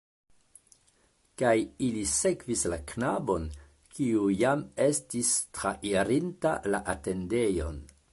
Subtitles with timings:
[1.41, 1.51] Kaj
[1.87, 3.45] ili sekvis la knabon,
[3.97, 7.79] kiu jam estis trairinta la atendejon.